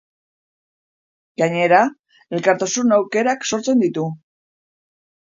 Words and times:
Gainera, 1.41 1.81
elkartasun 2.37 2.97
aukerak 2.97 3.47
sortzen 3.51 3.85
ditu. 3.85 4.07